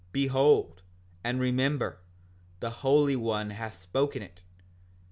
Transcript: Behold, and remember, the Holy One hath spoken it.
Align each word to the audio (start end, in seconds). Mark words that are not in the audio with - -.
Behold, 0.11 0.81
and 1.23 1.39
remember, 1.39 1.99
the 2.59 2.71
Holy 2.71 3.15
One 3.15 3.51
hath 3.51 3.79
spoken 3.79 4.23
it. 4.23 4.41